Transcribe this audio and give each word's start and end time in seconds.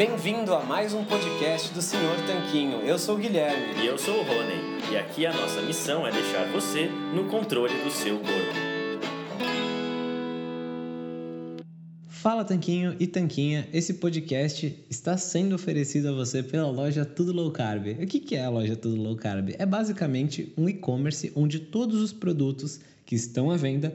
Bem-vindo 0.00 0.54
a 0.54 0.64
mais 0.64 0.94
um 0.94 1.04
podcast 1.04 1.74
do 1.74 1.82
Senhor 1.82 2.16
Tanquinho. 2.26 2.78
Eu 2.80 2.98
sou 2.98 3.16
o 3.16 3.18
Guilherme. 3.18 3.82
E 3.82 3.86
eu 3.86 3.98
sou 3.98 4.14
o 4.14 4.22
Rony. 4.22 4.90
E 4.90 4.96
aqui 4.96 5.26
a 5.26 5.32
nossa 5.34 5.60
missão 5.60 6.06
é 6.06 6.10
deixar 6.10 6.50
você 6.50 6.88
no 7.14 7.28
controle 7.28 7.74
do 7.84 7.90
seu 7.90 8.16
corpo. 8.16 8.32
Fala 12.08 12.46
Tanquinho 12.46 12.96
e 12.98 13.06
Tanquinha, 13.06 13.68
esse 13.74 13.92
podcast 13.92 14.74
está 14.88 15.18
sendo 15.18 15.54
oferecido 15.54 16.08
a 16.08 16.12
você 16.12 16.42
pela 16.42 16.70
loja 16.70 17.04
Tudo 17.04 17.34
Low 17.34 17.50
Carb. 17.50 17.88
O 18.02 18.06
que 18.06 18.34
é 18.34 18.42
a 18.42 18.48
loja 18.48 18.74
Tudo 18.74 18.96
Low 18.96 19.16
Carb? 19.16 19.54
É 19.58 19.66
basicamente 19.66 20.50
um 20.56 20.66
e-commerce 20.66 21.30
onde 21.36 21.60
todos 21.60 22.00
os 22.00 22.10
produtos 22.10 22.80
que 23.04 23.14
estão 23.14 23.50
à 23.50 23.56
venda 23.58 23.94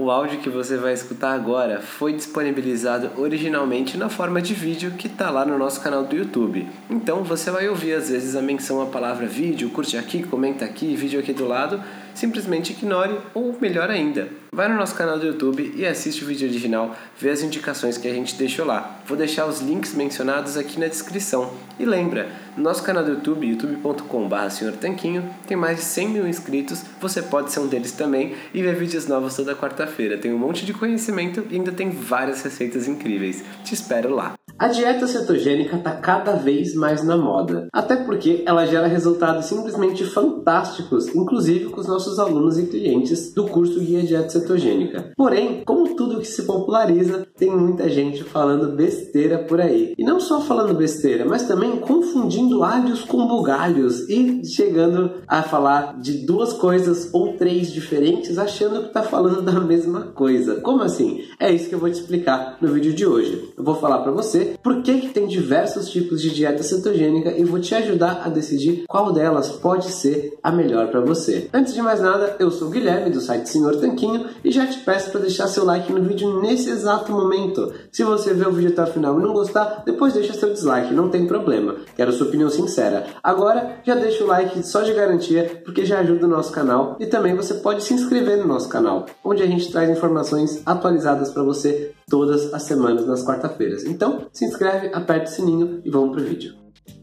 O 0.00 0.12
áudio 0.12 0.38
que 0.38 0.48
você 0.48 0.76
vai 0.76 0.92
escutar 0.92 1.32
agora 1.32 1.80
foi 1.80 2.12
disponibilizado 2.12 3.10
originalmente 3.20 3.96
na 3.96 4.08
forma 4.08 4.40
de 4.40 4.54
vídeo 4.54 4.92
que 4.92 5.08
está 5.08 5.28
lá 5.28 5.44
no 5.44 5.58
nosso 5.58 5.80
canal 5.80 6.04
do 6.04 6.14
YouTube. 6.14 6.68
Então 6.88 7.24
você 7.24 7.50
vai 7.50 7.68
ouvir 7.68 7.94
às 7.94 8.08
vezes 8.08 8.36
a 8.36 8.40
menção 8.40 8.80
à 8.80 8.86
palavra 8.86 9.26
vídeo, 9.26 9.70
curte 9.70 9.96
aqui, 9.96 10.22
comenta 10.22 10.64
aqui, 10.64 10.94
vídeo 10.94 11.18
aqui 11.18 11.32
do 11.32 11.48
lado 11.48 11.82
simplesmente 12.18 12.72
ignore 12.72 13.16
ou 13.32 13.56
melhor 13.60 13.88
ainda, 13.88 14.28
vai 14.52 14.68
no 14.68 14.74
nosso 14.74 14.94
canal 14.96 15.18
do 15.18 15.26
YouTube 15.26 15.72
e 15.76 15.86
assiste 15.86 16.24
o 16.24 16.26
vídeo 16.26 16.48
original, 16.48 16.96
vê 17.16 17.30
as 17.30 17.42
indicações 17.42 17.96
que 17.96 18.08
a 18.08 18.12
gente 18.12 18.34
deixou 18.34 18.66
lá. 18.66 18.98
Vou 19.06 19.16
deixar 19.16 19.46
os 19.46 19.60
links 19.60 19.94
mencionados 19.94 20.56
aqui 20.56 20.80
na 20.80 20.88
descrição. 20.88 21.52
E 21.78 21.84
lembra, 21.84 22.28
no 22.58 22.64
nosso 22.64 22.82
canal 22.82 23.04
do 23.04 23.12
YouTube, 23.12 23.46
youtube.com.br 23.46 24.76
Tanquinho, 24.80 25.30
tem 25.46 25.56
mais 25.56 25.78
de 25.78 25.84
100 25.84 26.08
mil 26.08 26.26
inscritos, 26.26 26.82
você 27.00 27.22
pode 27.22 27.52
ser 27.52 27.60
um 27.60 27.68
deles 27.68 27.92
também 27.92 28.34
e 28.52 28.60
ver 28.60 28.74
vídeos 28.74 29.06
novos 29.06 29.36
toda 29.36 29.54
quarta-feira. 29.54 30.18
Tem 30.18 30.34
um 30.34 30.38
monte 30.38 30.66
de 30.66 30.74
conhecimento 30.74 31.46
e 31.50 31.54
ainda 31.54 31.70
tem 31.70 31.88
várias 31.88 32.42
receitas 32.42 32.88
incríveis. 32.88 33.44
Te 33.62 33.74
espero 33.74 34.12
lá. 34.12 34.34
A 34.60 34.66
dieta 34.66 35.06
cetogênica 35.06 35.76
está 35.76 35.92
cada 35.92 36.32
vez 36.32 36.74
mais 36.74 37.04
na 37.04 37.16
moda, 37.16 37.68
até 37.72 37.94
porque 37.94 38.42
ela 38.44 38.66
gera 38.66 38.88
resultados 38.88 39.46
simplesmente 39.46 40.04
fantásticos, 40.04 41.14
inclusive 41.14 41.66
com 41.66 41.80
os 41.80 41.86
nossos 41.86 42.18
alunos 42.18 42.58
e 42.58 42.66
clientes 42.66 43.32
do 43.32 43.44
curso 43.44 43.78
Guia 43.78 44.02
Dieta 44.02 44.30
Cetogênica. 44.30 45.12
Porém, 45.16 45.62
como 45.64 45.94
tudo 45.94 46.18
que 46.18 46.26
se 46.26 46.42
populariza, 46.42 47.24
tem 47.36 47.56
muita 47.56 47.88
gente 47.88 48.24
falando 48.24 48.74
besteira 48.74 49.38
por 49.38 49.60
aí. 49.60 49.94
E 49.96 50.02
não 50.02 50.18
só 50.18 50.40
falando 50.40 50.74
besteira, 50.74 51.24
mas 51.24 51.46
também 51.46 51.76
confundindo 51.76 52.64
alhos 52.64 53.04
com 53.04 53.28
bugalhos 53.28 54.08
e 54.08 54.44
chegando 54.44 55.12
a 55.28 55.40
falar 55.40 56.00
de 56.00 56.26
duas 56.26 56.52
coisas 56.52 57.10
ou 57.12 57.34
três 57.34 57.72
diferentes, 57.72 58.36
achando 58.36 58.80
que 58.80 58.88
está 58.88 59.04
falando 59.04 59.40
da 59.40 59.60
mesma 59.60 60.00
coisa. 60.00 60.56
Como 60.56 60.82
assim? 60.82 61.22
É 61.38 61.48
isso 61.52 61.68
que 61.68 61.76
eu 61.76 61.78
vou 61.78 61.88
te 61.88 62.00
explicar 62.00 62.58
no 62.60 62.72
vídeo 62.72 62.92
de 62.92 63.06
hoje. 63.06 63.52
Eu 63.56 63.62
vou 63.62 63.76
falar 63.76 63.98
para 64.00 64.10
você 64.10 64.47
por 64.62 64.82
que, 64.82 65.00
que 65.00 65.08
tem 65.08 65.26
diversos 65.26 65.90
tipos 65.90 66.20
de 66.20 66.30
dieta 66.30 66.62
cetogênica 66.62 67.30
e 67.36 67.44
vou 67.44 67.60
te 67.60 67.74
ajudar 67.74 68.22
a 68.24 68.28
decidir 68.28 68.84
qual 68.88 69.12
delas 69.12 69.48
pode 69.48 69.90
ser 69.90 70.38
a 70.42 70.50
melhor 70.50 70.88
para 70.88 71.00
você. 71.00 71.48
Antes 71.52 71.74
de 71.74 71.82
mais 71.82 72.00
nada, 72.00 72.36
eu 72.38 72.50
sou 72.50 72.68
o 72.68 72.70
Guilherme 72.70 73.10
do 73.10 73.20
site 73.20 73.48
Senhor 73.48 73.76
Tanquinho 73.76 74.26
e 74.44 74.50
já 74.50 74.66
te 74.66 74.78
peço 74.80 75.10
para 75.10 75.20
deixar 75.20 75.48
seu 75.48 75.64
like 75.64 75.92
no 75.92 76.02
vídeo 76.02 76.40
nesse 76.40 76.70
exato 76.70 77.12
momento. 77.12 77.72
Se 77.92 78.04
você 78.04 78.32
ver 78.34 78.48
o 78.48 78.52
vídeo 78.52 78.70
até 78.70 78.82
o 78.82 78.92
final 78.92 79.18
e 79.18 79.22
não 79.22 79.32
gostar, 79.32 79.82
depois 79.84 80.12
deixa 80.12 80.34
seu 80.34 80.52
dislike, 80.52 80.94
não 80.94 81.08
tem 81.08 81.26
problema. 81.26 81.76
Quero 81.96 82.12
sua 82.12 82.26
opinião 82.26 82.50
sincera. 82.50 83.06
Agora, 83.22 83.80
já 83.84 83.94
deixa 83.94 84.24
o 84.24 84.26
like 84.26 84.66
só 84.66 84.82
de 84.82 84.92
garantia, 84.92 85.60
porque 85.64 85.84
já 85.84 86.00
ajuda 86.00 86.26
o 86.26 86.30
nosso 86.30 86.52
canal 86.52 86.96
e 87.00 87.06
também 87.06 87.34
você 87.34 87.54
pode 87.54 87.82
se 87.82 87.94
inscrever 87.94 88.38
no 88.38 88.46
nosso 88.46 88.68
canal, 88.68 89.06
onde 89.24 89.42
a 89.42 89.46
gente 89.46 89.70
traz 89.70 89.90
informações 89.90 90.62
atualizadas 90.64 91.30
para 91.30 91.42
você 91.42 91.92
todas 92.08 92.52
as 92.52 92.62
semanas 92.62 93.06
nas 93.06 93.24
quarta-feiras. 93.24 93.84
Então, 93.84 94.26
se 94.32 94.44
inscreve, 94.44 94.88
aperta 94.94 95.30
o 95.30 95.34
sininho 95.34 95.80
e 95.84 95.90
vamos 95.90 96.16
pro 96.16 96.24
vídeo. 96.24 96.54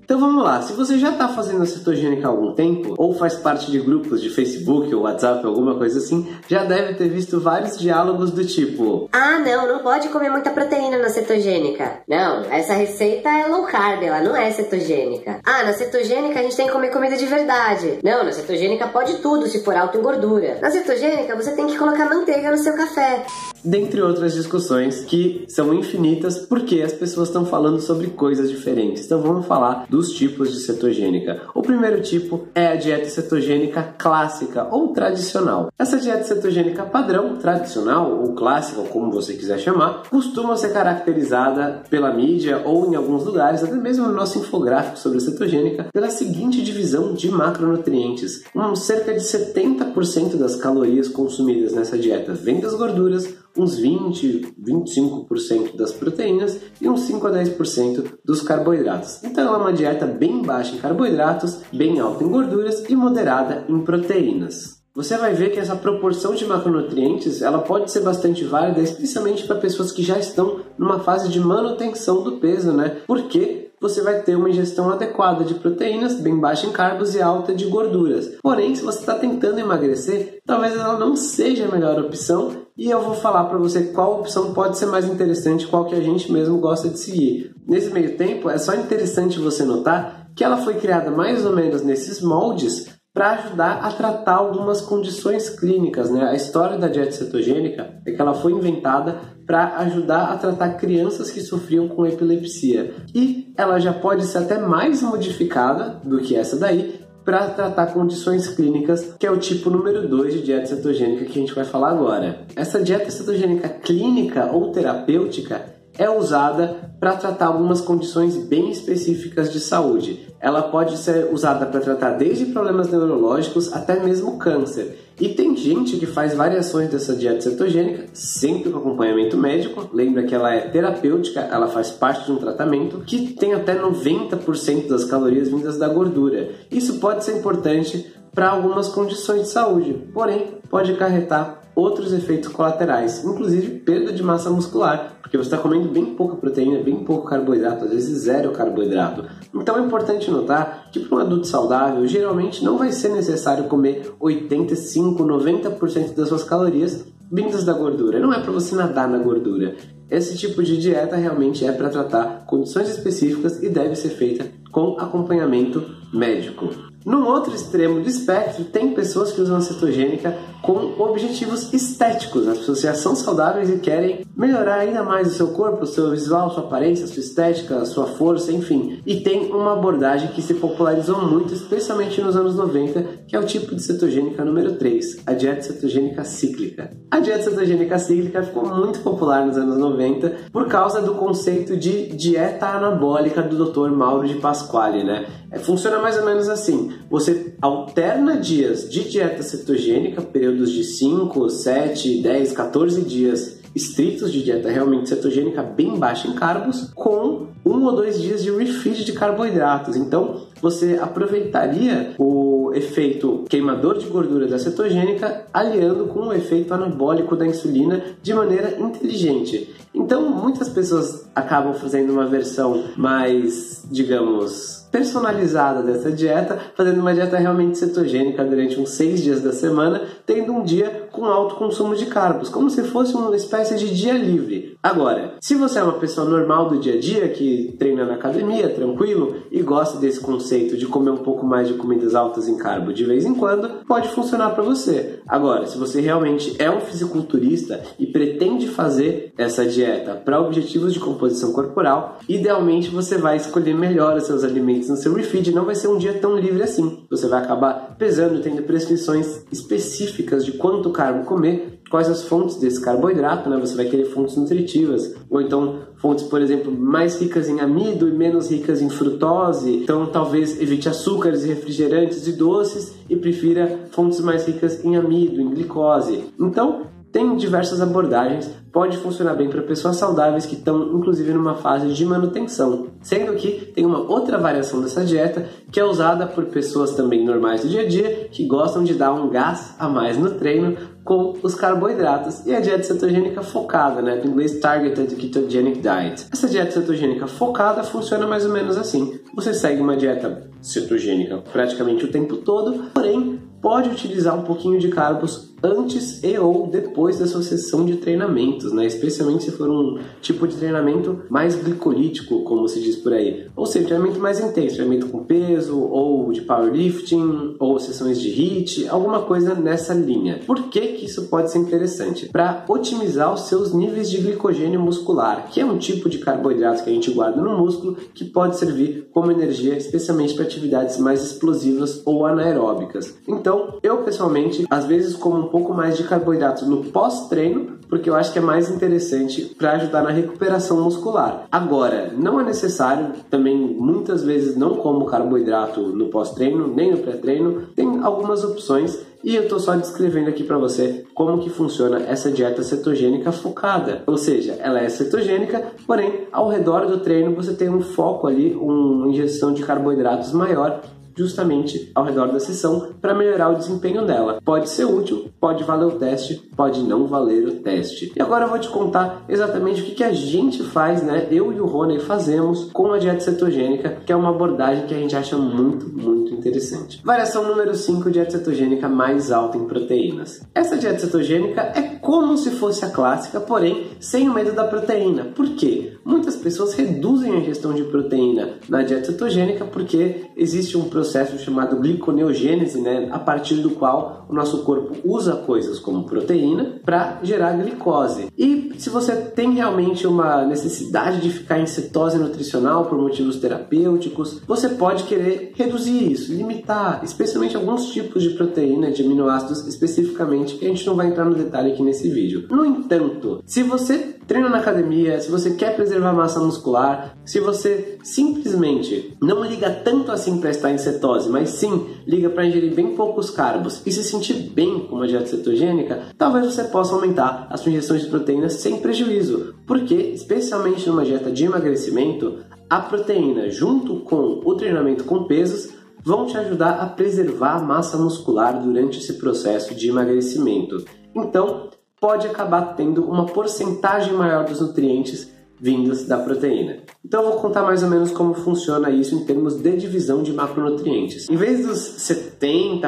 Então 0.05 0.19
vamos 0.19 0.43
lá, 0.43 0.61
se 0.61 0.73
você 0.73 0.99
já 0.99 1.09
está 1.09 1.27
fazendo 1.27 1.63
a 1.63 1.65
cetogênica 1.65 2.27
há 2.27 2.29
algum 2.29 2.53
tempo, 2.53 2.93
ou 2.95 3.15
faz 3.15 3.33
parte 3.33 3.71
de 3.71 3.79
grupos 3.79 4.21
de 4.21 4.29
Facebook 4.29 4.93
ou 4.93 5.01
WhatsApp, 5.01 5.43
alguma 5.43 5.73
coisa 5.73 5.97
assim, 5.97 6.31
já 6.47 6.63
deve 6.63 6.93
ter 6.93 7.09
visto 7.09 7.39
vários 7.39 7.75
diálogos 7.75 8.29
do 8.29 8.45
tipo: 8.45 9.09
Ah, 9.11 9.39
não, 9.39 9.67
não 9.67 9.79
pode 9.79 10.09
comer 10.09 10.29
muita 10.29 10.51
proteína 10.51 10.99
na 10.99 11.09
cetogênica. 11.09 12.03
Não, 12.07 12.43
essa 12.51 12.75
receita 12.75 13.29
é 13.29 13.47
low 13.47 13.63
carb, 13.63 14.03
ela 14.03 14.21
não 14.21 14.35
é 14.35 14.51
cetogênica. 14.51 15.39
Ah, 15.43 15.63
na 15.63 15.73
cetogênica 15.73 16.39
a 16.39 16.43
gente 16.43 16.55
tem 16.55 16.67
que 16.67 16.71
comer 16.71 16.91
comida 16.91 17.17
de 17.17 17.25
verdade. 17.25 17.97
Não, 18.03 18.23
na 18.23 18.31
cetogênica 18.31 18.87
pode 18.87 19.15
tudo 19.15 19.47
se 19.47 19.63
for 19.63 19.75
alto 19.75 19.97
em 19.97 20.03
gordura. 20.03 20.59
Na 20.61 20.69
cetogênica 20.69 21.35
você 21.35 21.53
tem 21.53 21.65
que 21.65 21.79
colocar 21.79 22.07
manteiga 22.07 22.51
no 22.51 22.57
seu 22.57 22.75
café. 22.75 23.25
Dentre 23.63 23.99
outras 23.99 24.35
discussões 24.35 25.03
que 25.05 25.45
são 25.47 25.73
infinitas 25.73 26.37
porque 26.37 26.83
as 26.83 26.93
pessoas 26.93 27.29
estão 27.29 27.43
falando 27.43 27.81
sobre 27.81 28.11
coisas 28.11 28.51
diferentes. 28.51 29.03
Então 29.03 29.19
vamos 29.19 29.47
falar 29.47 29.87
dos 29.95 30.11
tipos 30.11 30.51
de 30.51 30.59
cetogênica. 30.59 31.43
O 31.55 31.61
primeiro 31.61 32.01
tipo 32.01 32.49
é 32.53 32.67
a 32.67 32.75
dieta 32.75 33.05
cetogênica 33.05 33.81
clássica 33.97 34.67
ou 34.69 34.89
tradicional. 34.89 35.71
Essa 35.79 35.97
dieta 35.97 36.25
cetogênica 36.25 36.83
padrão, 36.83 37.37
tradicional 37.37 38.11
ou 38.11 38.33
clássica, 38.33 38.81
como 38.89 39.09
você 39.09 39.35
quiser 39.35 39.57
chamar, 39.57 40.03
costuma 40.09 40.57
ser 40.57 40.73
caracterizada 40.73 41.83
pela 41.89 42.13
mídia 42.13 42.61
ou 42.65 42.91
em 42.91 42.95
alguns 42.95 43.23
lugares, 43.23 43.63
até 43.63 43.75
mesmo 43.75 44.05
no 44.07 44.13
nosso 44.13 44.37
infográfico 44.37 44.99
sobre 44.99 45.19
a 45.19 45.21
cetogênica, 45.21 45.87
pela 45.93 46.09
seguinte 46.09 46.61
divisão 46.61 47.13
de 47.13 47.31
macronutrientes. 47.31 48.43
Um, 48.53 48.75
cerca 48.75 49.13
de 49.13 49.21
70% 49.21 50.35
das 50.35 50.57
calorias 50.57 51.07
consumidas 51.07 51.71
nessa 51.71 51.97
dieta 51.97 52.33
vem 52.33 52.59
das 52.59 52.73
gorduras, 52.73 53.33
uns 53.57 53.77
20, 53.77 54.53
25% 54.61 55.77
das 55.77 55.93
proteínas 55.93 56.59
e 56.81 56.89
uns 56.89 57.01
5 57.01 57.27
a 57.27 57.31
10% 57.31 58.05
dos 58.23 58.41
carboidratos. 58.41 59.23
Então 59.23 59.47
ela 59.47 59.57
é 59.57 59.61
uma 59.61 59.71
dieta 59.71 59.84
bem 60.05 60.41
baixa 60.41 60.75
em 60.75 60.79
carboidratos, 60.79 61.59
bem 61.71 61.99
alta 61.99 62.23
em 62.23 62.29
gorduras 62.29 62.83
e 62.89 62.95
moderada 62.95 63.63
em 63.69 63.79
proteínas. 63.79 64.75
Você 64.95 65.17
vai 65.17 65.33
ver 65.33 65.51
que 65.51 65.59
essa 65.59 65.75
proporção 65.75 66.33
de 66.33 66.45
macronutrientes 66.45 67.41
ela 67.41 67.59
pode 67.59 67.91
ser 67.91 67.99
bastante 67.99 68.45
válida, 68.45 68.79
especialmente 68.79 69.45
para 69.45 69.57
pessoas 69.57 69.91
que 69.91 70.01
já 70.01 70.17
estão 70.17 70.61
numa 70.77 70.99
fase 70.99 71.27
de 71.27 71.37
manutenção 71.37 72.23
do 72.23 72.37
peso, 72.37 72.71
né? 72.71 72.97
Porque 73.05 73.64
você 73.87 74.01
vai 74.01 74.21
ter 74.21 74.35
uma 74.35 74.49
ingestão 74.49 74.89
adequada 74.89 75.43
de 75.43 75.53
proteínas, 75.53 76.15
bem 76.15 76.39
baixa 76.39 76.65
em 76.65 76.71
carbos 76.71 77.13
e 77.13 77.21
alta 77.21 77.53
de 77.53 77.65
gorduras. 77.65 78.31
Porém, 78.41 78.73
se 78.73 78.83
você 78.83 78.99
está 78.99 79.13
tentando 79.13 79.59
emagrecer, 79.59 80.39
talvez 80.43 80.73
ela 80.73 80.97
não 80.97 81.15
seja 81.15 81.65
a 81.65 81.71
melhor 81.71 81.99
opção 81.99 82.65
e 82.75 82.89
eu 82.89 83.01
vou 83.01 83.13
falar 83.13 83.43
para 83.43 83.59
você 83.59 83.83
qual 83.83 84.19
opção 84.19 84.53
pode 84.53 84.79
ser 84.79 84.87
mais 84.87 85.05
interessante, 85.05 85.67
qual 85.67 85.85
que 85.85 85.93
a 85.93 86.01
gente 86.01 86.31
mesmo 86.31 86.57
gosta 86.57 86.89
de 86.89 86.97
seguir. 86.97 87.53
Nesse 87.67 87.91
meio 87.91 88.17
tempo, 88.17 88.49
é 88.49 88.57
só 88.57 88.73
interessante 88.73 89.39
você 89.39 89.63
notar 89.63 90.31
que 90.35 90.43
ela 90.43 90.57
foi 90.57 90.73
criada 90.75 91.11
mais 91.11 91.45
ou 91.45 91.55
menos 91.55 91.83
nesses 91.83 92.21
moldes 92.21 92.87
para 93.15 93.31
ajudar 93.31 93.79
a 93.81 93.91
tratar 93.93 94.35
algumas 94.35 94.81
condições 94.81 95.49
clínicas. 95.49 96.11
Né? 96.11 96.21
A 96.25 96.35
história 96.35 96.77
da 96.77 96.89
dieta 96.89 97.13
cetogênica 97.13 98.01
é 98.05 98.11
que 98.11 98.21
ela 98.21 98.33
foi 98.33 98.51
inventada 98.51 99.15
para 99.47 99.77
ajudar 99.77 100.33
a 100.33 100.35
tratar 100.35 100.73
crianças 100.73 101.31
que 101.31 101.39
sofriam 101.39 101.87
com 101.87 102.05
epilepsia. 102.05 102.93
E 103.15 103.53
ela 103.57 103.79
já 103.79 103.93
pode 103.93 104.25
ser 104.25 104.39
até 104.39 104.57
mais 104.57 105.01
modificada 105.01 106.01
do 106.03 106.19
que 106.19 106.35
essa 106.35 106.57
daí 106.57 107.05
para 107.23 107.47
tratar 107.49 107.87
condições 107.87 108.49
clínicas, 108.49 109.15
que 109.17 109.25
é 109.25 109.31
o 109.31 109.37
tipo 109.37 109.69
número 109.69 110.07
2 110.07 110.33
de 110.33 110.41
dieta 110.43 110.67
cetogênica 110.67 111.25
que 111.25 111.39
a 111.39 111.41
gente 111.41 111.55
vai 111.55 111.63
falar 111.63 111.91
agora. 111.91 112.41
Essa 112.53 112.83
dieta 112.83 113.09
cetogênica 113.09 113.69
clínica 113.69 114.51
ou 114.51 114.71
terapêutica 114.71 115.74
é 115.97 116.09
usada 116.09 116.93
para 116.99 117.15
tratar 117.15 117.47
algumas 117.47 117.81
condições 117.81 118.35
bem 118.35 118.69
específicas 118.69 119.51
de 119.51 119.59
saúde. 119.59 120.27
Ela 120.39 120.63
pode 120.63 120.97
ser 120.97 121.29
usada 121.31 121.65
para 121.65 121.79
tratar 121.79 122.11
desde 122.11 122.47
problemas 122.47 122.89
neurológicos 122.89 123.73
até 123.73 123.99
mesmo 123.99 124.37
câncer. 124.37 124.99
E 125.19 125.29
tem 125.29 125.55
gente 125.55 125.97
que 125.97 126.05
faz 126.05 126.33
variações 126.33 126.89
dessa 126.89 127.15
dieta 127.15 127.41
cetogênica, 127.41 128.05
sempre 128.13 128.69
com 128.69 128.79
acompanhamento 128.79 129.37
médico. 129.37 129.89
Lembra 129.93 130.23
que 130.23 130.35
ela 130.35 130.53
é 130.53 130.67
terapêutica, 130.67 131.39
ela 131.39 131.67
faz 131.67 131.89
parte 131.89 132.25
de 132.25 132.31
um 132.31 132.37
tratamento 132.37 132.99
que 133.05 133.33
tem 133.33 133.53
até 133.53 133.79
90% 133.79 134.87
das 134.87 135.05
calorias 135.05 135.47
vindas 135.47 135.77
da 135.77 135.87
gordura. 135.87 136.49
Isso 136.69 136.99
pode 136.99 137.23
ser 137.23 137.37
importante 137.37 138.13
para 138.33 138.49
algumas 138.49 138.89
condições 138.89 139.43
de 139.43 139.49
saúde, 139.49 139.93
porém 140.13 140.59
pode 140.69 140.91
acarretar 140.91 141.64
outros 141.75 142.13
efeitos 142.13 142.49
colaterais, 142.49 143.23
inclusive 143.23 143.79
perda 143.79 144.13
de 144.13 144.23
massa 144.23 144.49
muscular, 144.49 145.17
porque 145.21 145.37
você 145.37 145.47
está 145.47 145.57
comendo 145.57 145.89
bem 145.89 146.15
pouca 146.15 146.37
proteína, 146.37 146.81
bem 146.81 147.03
pouco 147.03 147.27
carboidrato, 147.27 147.85
às 147.85 147.91
vezes 147.91 148.21
zero 148.21 148.51
carboidrato. 148.51 149.25
Então 149.53 149.77
é 149.77 149.81
importante 149.81 150.31
notar 150.31 150.89
que 150.91 150.99
para 150.99 151.17
um 151.17 151.19
adulto 151.19 151.47
saudável, 151.47 152.07
geralmente 152.07 152.63
não 152.63 152.77
vai 152.77 152.91
ser 152.91 153.09
necessário 153.09 153.65
comer 153.65 154.13
85, 154.19 155.23
90% 155.23 156.15
das 156.15 156.29
suas 156.29 156.43
calorias 156.43 157.05
vindas 157.31 157.63
da 157.63 157.73
gordura. 157.73 158.19
Não 158.19 158.33
é 158.33 158.39
para 158.39 158.51
você 158.51 158.75
nadar 158.75 159.09
na 159.09 159.17
gordura. 159.17 159.75
Esse 160.09 160.37
tipo 160.37 160.63
de 160.63 160.77
dieta 160.77 161.15
realmente 161.15 161.65
é 161.65 161.71
para 161.71 161.89
tratar 161.89 162.45
condições 162.45 162.89
específicas 162.89 163.61
e 163.63 163.69
deve 163.69 163.95
ser 163.95 164.09
feita 164.09 164.45
com 164.71 164.97
acompanhamento 164.99 165.83
médico. 166.13 166.69
Num 167.05 167.25
outro 167.27 167.53
extremo 167.53 168.01
do 168.01 168.09
espectro, 168.09 168.65
tem 168.65 168.93
pessoas 168.93 169.31
que 169.31 169.41
usam 169.41 169.57
a 169.57 169.61
cetogênica 169.61 170.35
com 170.65 171.01
objetivos 171.01 171.71
estéticos. 171.73 172.47
As 172.47 172.59
pessoas 172.59 172.81
já 172.81 172.93
são 172.93 173.15
saudáveis 173.15 173.69
e 173.69 173.77
querem 173.77 174.25
melhorar 174.35 174.79
ainda 174.79 175.03
mais 175.03 175.27
o 175.27 175.35
seu 175.35 175.47
corpo, 175.49 175.83
o 175.83 175.87
seu 175.87 176.11
visual, 176.11 176.49
sua 176.51 176.63
aparência, 176.63 177.07
sua 177.07 177.19
estética, 177.19 177.85
sua 177.85 178.05
força, 178.05 178.51
enfim. 178.51 179.01
E 179.05 179.21
tem 179.21 179.51
uma 179.51 179.73
abordagem 179.73 180.29
que 180.29 180.41
se 180.41 180.55
popularizou 180.55 181.21
muito, 181.21 181.53
especialmente 181.53 182.21
nos 182.21 182.35
anos 182.35 182.55
90, 182.55 183.03
que 183.27 183.35
é 183.35 183.39
o 183.39 183.45
tipo 183.45 183.75
de 183.75 183.81
cetogênica 183.81 184.43
número 184.43 184.73
3, 184.73 185.23
a 185.25 185.33
dieta 185.33 185.61
cetogênica 185.61 186.23
cíclica. 186.23 186.91
A 187.09 187.19
dieta 187.19 187.43
cetogênica 187.43 187.97
cíclica 187.99 188.43
ficou 188.43 188.67
muito 188.67 188.99
popular 188.99 189.45
nos 189.45 189.57
anos 189.57 189.77
90 189.77 190.35
por 190.51 190.67
causa 190.67 191.01
do 191.01 191.15
conceito 191.15 191.77
de 191.77 192.07
dieta 192.07 192.67
anabólica 192.67 193.41
do 193.41 193.65
Dr. 193.65 193.91
Mauro 193.91 194.27
de 194.27 194.35
Pasquale, 194.35 195.03
né? 195.03 195.25
É, 195.51 195.59
funciona 195.59 195.99
mais 195.99 196.17
ou 196.17 196.25
menos 196.25 196.49
assim: 196.49 196.91
você 197.09 197.55
alterna 197.61 198.37
dias 198.37 198.89
de 198.89 199.09
dieta 199.09 199.41
cetogênica, 199.41 200.21
períodos 200.55 200.71
de 200.71 200.83
5, 200.85 201.49
7, 201.49 202.21
10, 202.21 202.51
14 202.53 203.01
dias 203.01 203.59
estritos 203.75 204.31
de 204.31 204.41
dieta 204.41 204.69
realmente 204.69 205.09
cetogênica 205.09 205.61
bem 205.61 205.99
baixa 205.99 206.29
em 206.29 206.33
carbos, 206.33 206.91
com 206.95 207.47
um 207.65 207.83
ou 207.83 207.91
dois 207.91 208.21
dias 208.21 208.41
de 208.41 208.49
refeed 208.49 209.03
de 209.03 209.11
carboidratos. 209.11 209.97
Então, 209.97 210.43
você 210.61 210.97
aproveitaria 211.01 212.13
o 212.17 212.71
efeito 212.73 213.43
queimador 213.49 213.97
de 213.97 214.05
gordura 214.05 214.47
da 214.47 214.57
cetogênica 214.57 215.45
aliando 215.53 216.05
com 216.05 216.27
o 216.27 216.33
efeito 216.33 216.73
anabólico 216.73 217.35
da 217.35 217.45
insulina 217.45 218.01
de 218.23 218.33
maneira 218.33 218.79
inteligente. 218.79 219.75
Então, 219.93 220.29
muitas 220.29 220.69
pessoas 220.69 221.27
acabam 221.35 221.73
fazendo 221.73 222.13
uma 222.13 222.25
versão 222.25 222.85
mais, 222.95 223.85
digamos, 223.91 224.84
personalizada 224.95 225.81
dessa 225.81 226.09
dieta, 226.09 226.57
fazendo 226.73 227.01
uma 227.01 227.13
dieta 227.13 227.35
realmente 227.35 227.77
cetogênica 227.77 228.45
durante 228.45 228.79
uns 228.79 228.91
seis 228.91 229.21
dias 229.21 229.41
da 229.41 229.51
semana, 229.51 230.01
tendo 230.25 230.53
um 230.53 230.63
dia 230.63 231.09
com 231.11 231.25
alto 231.25 231.55
consumo 231.55 231.97
de 231.97 232.05
carbos, 232.05 232.47
como 232.47 232.69
se 232.69 232.81
fosse 232.83 233.13
uma 233.13 233.35
espécie 233.35 233.75
de 233.75 233.93
dia 233.93 234.13
livre. 234.13 234.74
Agora, 234.85 235.33
se 235.41 235.55
você 235.55 235.79
é 235.79 235.83
uma 235.83 235.93
pessoa 235.93 236.29
normal 236.29 236.69
do 236.69 236.77
dia 236.77 236.93
a 236.93 236.99
dia, 236.99 237.27
que 237.29 237.75
treina 237.79 238.05
na 238.05 238.13
academia, 238.13 238.69
tranquilo, 238.69 239.37
e 239.51 239.63
gosta 239.63 239.97
desse 239.97 240.19
conceito 240.19 240.77
de 240.77 240.85
comer 240.85 241.09
um 241.09 241.23
pouco 241.23 241.43
mais 241.43 241.67
de 241.67 241.73
comidas 241.73 242.13
altas 242.13 242.47
em 242.47 242.55
carbo 242.55 242.93
de 242.93 243.03
vez 243.03 243.25
em 243.25 243.33
quando, 243.33 243.83
pode 243.87 244.09
funcionar 244.09 244.51
para 244.51 244.61
você. 244.63 245.21
Agora, 245.27 245.65
se 245.65 245.75
você 245.75 246.01
realmente 246.01 246.55
é 246.59 246.69
um 246.69 246.81
fisiculturista 246.81 247.81
e 247.97 248.05
pretende 248.05 248.67
fazer 248.67 249.33
essa 249.35 249.65
dieta 249.65 250.21
para 250.23 250.39
objetivos 250.39 250.93
de 250.93 250.99
composição 250.99 251.51
corporal, 251.51 252.19
idealmente 252.29 252.91
você 252.91 253.17
vai 253.17 253.37
escolher 253.37 253.73
melhor 253.73 254.15
os 254.15 254.27
seus 254.27 254.43
alimentos 254.43 254.87
no 254.87 254.97
seu 254.97 255.15
refeed, 255.15 255.51
não 255.51 255.65
vai 255.65 255.73
ser 255.73 255.87
um 255.87 255.97
dia 255.97 256.13
tão 256.13 256.37
livre 256.37 256.61
assim. 256.61 257.07
Você 257.09 257.27
vai 257.27 257.41
acabar 257.41 257.95
pesando, 257.97 258.39
tendo 258.39 258.61
prescrições 258.61 259.43
específicas 259.51 260.45
de 260.45 260.51
quanto 260.51 260.91
carbo 260.91 261.25
comer, 261.25 261.79
quais 261.89 262.09
as 262.09 262.23
fontes 262.23 262.57
desse 262.57 262.81
carboidrato, 262.81 263.49
né? 263.49 263.57
Você 263.59 263.75
vai 263.75 263.85
querer 263.85 264.05
fontes 264.05 264.35
nutritivas, 264.35 265.15
ou 265.29 265.41
então 265.41 265.79
fontes, 265.97 266.25
por 266.25 266.41
exemplo, 266.41 266.71
mais 266.71 267.19
ricas 267.19 267.47
em 267.49 267.59
amido 267.59 268.07
e 268.07 268.11
menos 268.11 268.49
ricas 268.49 268.81
em 268.81 268.89
frutose. 268.89 269.75
Então, 269.75 270.05
talvez 270.07 270.61
evite 270.61 270.89
açúcares 270.89 271.43
refrigerantes 271.43 272.27
e 272.27 272.33
doces 272.33 272.93
e 273.09 273.15
prefira 273.15 273.87
fontes 273.91 274.19
mais 274.19 274.45
ricas 274.45 274.83
em 274.83 274.95
amido, 274.95 275.41
em 275.41 275.49
glicose. 275.49 276.25
Então, 276.39 276.94
tem 277.15 277.33
diversas 277.37 277.79
abordagens, 277.79 278.51
pode 278.73 278.97
funcionar 278.97 279.35
bem 279.35 279.47
para 279.47 279.61
pessoas 279.61 279.95
saudáveis 279.95 280.45
que 280.45 280.55
estão 280.55 280.97
inclusive 280.97 281.31
numa 281.31 281.55
fase 281.55 281.87
de 281.93 282.05
manutenção. 282.05 282.87
Sendo 283.01 283.35
que 283.35 283.71
tem 283.73 283.85
uma 283.85 283.99
outra 283.99 284.37
variação 284.37 284.81
dessa 284.81 285.01
dieta 285.01 285.47
que 285.71 285.79
é 285.79 285.85
usada 285.85 286.27
por 286.27 286.43
pessoas 286.47 286.91
também 286.91 287.23
normais 287.23 287.61
do 287.61 287.69
dia 287.69 287.83
a 287.83 287.87
dia 287.87 288.27
que 288.29 288.45
gostam 288.45 288.83
de 288.83 288.95
dar 288.95 289.13
um 289.13 289.29
gás 289.29 289.73
a 289.79 289.87
mais 289.87 290.17
no 290.17 290.31
treino 290.31 290.75
com 291.05 291.37
os 291.41 291.55
carboidratos 291.55 292.45
e 292.45 292.53
a 292.53 292.59
dieta 292.59 292.83
cetogênica 292.83 293.41
focada, 293.41 294.01
né, 294.01 294.17
do 294.17 294.27
inglês 294.27 294.59
Targeted 294.59 295.15
Ketogenic 295.15 295.79
Diet. 295.79 296.25
Essa 296.33 296.49
dieta 296.49 296.71
cetogênica 296.71 297.27
focada 297.27 297.81
funciona 297.81 298.27
mais 298.27 298.45
ou 298.45 298.51
menos 298.51 298.75
assim. 298.75 299.21
Você 299.33 299.53
segue 299.53 299.81
uma 299.81 299.95
dieta 299.95 300.49
cetogênica 300.61 301.37
praticamente 301.53 302.03
o 302.03 302.11
tempo 302.11 302.35
todo, 302.37 302.91
porém 302.93 303.39
pode 303.61 303.89
utilizar 303.89 304.37
um 304.37 304.43
pouquinho 304.43 304.77
de 304.79 304.89
carbos 304.89 305.54
antes 305.63 306.23
e 306.23 306.37
ou 306.37 306.67
depois 306.67 307.19
da 307.19 307.27
sua 307.27 307.41
sessão 307.41 307.85
de 307.85 307.97
treinamentos, 307.97 308.71
né? 308.71 308.85
Especialmente 308.85 309.45
se 309.45 309.51
for 309.51 309.69
um 309.69 309.99
tipo 310.21 310.47
de 310.47 310.55
treinamento 310.55 311.21
mais 311.29 311.55
glicolítico, 311.55 312.43
como 312.43 312.67
se 312.67 312.79
diz 312.79 312.95
por 312.95 313.13
aí. 313.13 313.47
Ou 313.55 313.65
seja, 313.65 313.85
treinamento 313.85 314.19
mais 314.19 314.39
intenso, 314.39 314.75
treinamento 314.75 315.07
com 315.07 315.23
peso, 315.23 315.79
ou 315.79 316.31
de 316.31 316.41
powerlifting, 316.41 317.55
ou 317.59 317.79
sessões 317.79 318.19
de 318.19 318.29
HIIT, 318.29 318.87
alguma 318.89 319.21
coisa 319.21 319.55
nessa 319.55 319.93
linha. 319.93 320.39
Por 320.45 320.63
que, 320.63 320.79
que 320.79 321.05
isso 321.05 321.27
pode 321.27 321.51
ser 321.51 321.59
interessante? 321.59 322.29
Para 322.29 322.65
otimizar 322.67 323.33
os 323.33 323.41
seus 323.41 323.73
níveis 323.73 324.09
de 324.09 324.17
glicogênio 324.17 324.79
muscular, 324.79 325.47
que 325.49 325.59
é 325.59 325.65
um 325.65 325.77
tipo 325.77 326.09
de 326.09 326.19
carboidrato 326.19 326.83
que 326.83 326.89
a 326.89 326.93
gente 326.93 327.11
guarda 327.11 327.41
no 327.41 327.57
músculo 327.57 327.97
que 328.13 328.25
pode 328.25 328.57
servir 328.57 329.07
como 329.11 329.31
energia, 329.31 329.77
especialmente 329.77 330.33
para 330.33 330.43
atividades 330.43 330.97
mais 330.97 331.23
explosivas 331.23 332.01
ou 332.05 332.25
anaeróbicas. 332.25 333.15
Então, 333.27 333.77
eu 333.81 333.97
pessoalmente, 333.99 334.65
às 334.69 334.85
vezes 334.85 335.15
como 335.15 335.44
um 335.45 335.47
pouco 335.47 335.73
mais 335.73 335.95
de 335.95 336.03
carboidrato 336.03 336.65
no 336.65 336.83
pós-treino, 336.85 337.75
porque 337.87 338.09
eu 338.09 338.15
acho 338.15 338.33
que 338.33 338.39
é 338.39 338.41
mais 338.41 338.69
interessante 338.69 339.53
para 339.57 339.73
ajudar 339.73 340.03
na 340.03 340.09
recuperação 340.09 340.81
muscular. 340.83 341.45
Agora, 341.51 342.11
não 342.17 342.39
é 342.39 342.43
necessário, 342.43 343.13
também 343.29 343.55
muitas 343.55 344.23
vezes 344.23 344.57
não 344.57 344.75
como 344.75 345.05
carboidrato 345.05 345.81
no 345.81 346.07
pós-treino, 346.07 346.67
nem 346.67 346.91
no 346.91 346.97
pré-treino, 346.97 347.67
tem 347.75 347.99
algumas 348.01 348.43
opções 348.43 348.99
e 349.23 349.35
eu 349.35 349.43
estou 349.43 349.59
só 349.59 349.75
descrevendo 349.75 350.29
aqui 350.29 350.43
para 350.43 350.57
você 350.57 351.03
como 351.15 351.39
que 351.39 351.49
funciona 351.49 352.03
essa 352.03 352.31
dieta 352.31 352.61
cetogênica 352.61 353.31
focada. 353.31 354.03
Ou 354.05 354.17
seja, 354.17 354.55
ela 354.59 354.79
é 354.79 354.87
cetogênica, 354.87 355.63
porém 355.87 356.27
ao 356.31 356.47
redor 356.47 356.85
do 356.85 356.99
treino 356.99 357.35
você 357.35 357.53
tem 357.53 357.67
um 357.67 357.81
foco 357.81 358.27
ali, 358.27 358.53
uma 358.53 359.07
ingestão 359.07 359.51
de 359.51 359.63
carboidratos 359.63 360.31
maior 360.31 360.79
justamente 361.15 361.91
ao 361.95 362.03
redor 362.03 362.27
da 362.27 362.39
sessão 362.39 362.89
para 363.01 363.13
melhorar 363.13 363.49
o 363.49 363.57
desempenho 363.57 364.05
dela. 364.05 364.39
Pode 364.43 364.69
ser 364.69 364.85
útil, 364.85 365.29
pode 365.39 365.63
valer 365.63 365.85
o 365.85 365.97
teste, 365.99 366.35
pode 366.55 366.81
não 366.83 367.07
valer 367.07 367.47
o 367.47 367.55
teste. 367.55 368.11
E 368.15 368.21
agora 368.21 368.45
eu 368.45 368.49
vou 368.49 368.59
te 368.59 368.69
contar 368.69 369.23
exatamente 369.27 369.81
o 369.81 369.85
que, 369.85 370.03
a 370.03 370.11
gente 370.11 370.61
faz, 370.61 371.01
né? 371.01 371.27
Eu 371.31 371.51
e 371.51 371.59
o 371.59 371.65
Rony 371.65 371.99
fazemos 371.99 372.69
com 372.71 372.93
a 372.93 372.99
dieta 372.99 373.21
cetogênica, 373.21 373.97
que 374.05 374.11
é 374.11 374.15
uma 374.15 374.29
abordagem 374.29 374.85
que 374.85 374.93
a 374.93 374.97
gente 374.97 375.15
acha 375.15 375.35
muito, 375.35 375.87
muito 375.87 376.33
interessante. 376.33 377.01
Variação 377.03 377.47
número 377.47 377.73
5, 377.73 378.11
dieta 378.11 378.31
cetogênica 378.31 378.87
mais 378.87 379.31
alta 379.31 379.57
em 379.57 379.65
proteínas. 379.65 380.45
Essa 380.53 380.77
dieta 380.77 380.99
cetogênica 380.99 381.61
é 381.75 381.81
como 381.99 382.37
se 382.37 382.51
fosse 382.51 382.85
a 382.85 382.89
clássica, 382.89 383.39
porém 383.39 383.87
sem 383.99 384.29
o 384.29 384.33
medo 384.33 384.51
da 384.51 384.65
proteína. 384.65 385.25
Por 385.35 385.49
quê? 385.55 385.95
muitas 386.05 386.35
pessoas 386.35 386.73
reduzem 386.73 387.33
a 387.33 387.39
ingestão 387.39 387.73
de 387.73 387.83
proteína 387.83 388.53
na 388.69 388.83
dieta 388.83 389.05
cetogênica 389.05 389.65
porque 389.65 390.27
existe 390.37 390.77
um 390.77 390.87
processo 391.05 391.37
chamado 391.37 391.77
gliconeogênese, 391.77 392.81
né, 392.81 393.07
a 393.11 393.19
partir 393.19 393.55
do 393.55 393.69
qual 393.69 394.25
o 394.27 394.33
nosso 394.33 394.63
corpo 394.63 394.95
usa 395.05 395.35
coisas 395.35 395.79
como 395.79 396.03
proteína 396.03 396.79
para 396.83 397.19
gerar 397.21 397.53
glicose. 397.53 398.31
E 398.35 398.73
se 398.79 398.89
você 398.89 399.15
tem 399.15 399.53
realmente 399.53 400.07
uma 400.07 400.43
necessidade 400.45 401.21
de 401.21 401.29
ficar 401.29 401.59
em 401.59 401.67
cetose 401.67 402.17
nutricional 402.17 402.85
por 402.85 402.97
motivos 402.97 403.37
terapêuticos, 403.37 404.41
você 404.47 404.69
pode 404.69 405.03
querer 405.03 405.53
reduzir 405.55 406.11
isso, 406.11 406.33
limitar, 406.33 407.01
especialmente 407.03 407.55
alguns 407.55 407.91
tipos 407.91 408.23
de 408.23 408.31
proteína, 408.31 408.91
de 408.91 409.03
aminoácidos 409.03 409.67
especificamente, 409.67 410.55
que 410.55 410.65
a 410.65 410.69
gente 410.69 410.85
não 410.87 410.95
vai 410.95 411.07
entrar 411.07 411.25
no 411.25 411.35
detalhe 411.35 411.71
aqui 411.71 411.83
nesse 411.83 412.09
vídeo. 412.09 412.47
No 412.49 412.65
entanto, 412.65 413.43
se 413.45 413.61
você 413.61 414.15
treina 414.27 414.49
na 414.49 414.57
academia, 414.57 415.19
se 415.21 415.29
você 415.29 415.51
quer 415.51 415.75
preservar 415.75 416.13
massa 416.13 416.39
muscular, 416.39 417.15
se 417.23 417.39
você 417.39 417.97
simplesmente 418.03 419.15
não 419.21 419.43
liga 419.43 419.69
tanto 419.69 420.11
assim 420.11 420.39
para 420.39 420.49
estar 420.49 420.71
em 420.71 420.77
cetose, 420.77 420.94
mas 421.27 421.49
sim 421.49 421.87
liga 422.05 422.29
para 422.29 422.45
ingerir 422.45 422.73
bem 422.73 422.95
poucos 422.95 423.29
carbos 423.29 423.81
e 423.85 423.91
se 423.91 424.03
sentir 424.03 424.33
bem 424.33 424.81
com 424.87 424.95
uma 424.95 425.07
dieta 425.07 425.27
cetogênica, 425.27 426.03
talvez 426.17 426.45
você 426.45 426.63
possa 426.65 426.93
aumentar 426.93 427.47
a 427.49 427.57
sua 427.57 427.71
ingestão 427.71 427.97
de 427.97 428.07
proteínas 428.07 428.53
sem 428.53 428.79
prejuízo, 428.79 429.55
porque 429.65 429.95
especialmente 429.95 430.87
numa 430.87 431.05
dieta 431.05 431.31
de 431.31 431.45
emagrecimento, 431.45 432.39
a 432.69 432.79
proteína 432.79 433.49
junto 433.49 434.01
com 434.01 434.41
o 434.43 434.55
treinamento 434.55 435.03
com 435.03 435.25
pesos 435.25 435.69
vão 436.03 436.25
te 436.25 436.37
ajudar 436.37 436.79
a 436.81 436.85
preservar 436.85 437.57
a 437.57 437.63
massa 437.63 437.97
muscular 437.97 438.61
durante 438.61 438.99
esse 438.99 439.13
processo 439.13 439.73
de 439.73 439.89
emagrecimento. 439.89 440.85
Então, 441.15 441.69
pode 441.99 442.27
acabar 442.27 442.75
tendo 442.75 443.03
uma 443.03 443.25
porcentagem 443.25 444.13
maior 444.13 444.45
dos 444.45 444.61
nutrientes 444.61 445.33
vindos 445.59 446.05
da 446.05 446.17
proteína. 446.17 446.77
Então 447.03 447.23
eu 447.23 447.31
vou 447.31 447.39
contar 447.39 447.63
mais 447.63 447.83
ou 447.83 447.89
menos 447.89 448.11
como 448.11 448.33
funciona 448.33 448.89
isso 448.89 449.15
em 449.15 449.25
termos 449.25 449.55
de 449.55 449.77
divisão 449.77 450.23
de 450.23 450.33
macronutrientes. 450.33 451.29
Em 451.29 451.35
vez 451.35 451.65
dos 451.65 451.79
70%, 451.79 452.81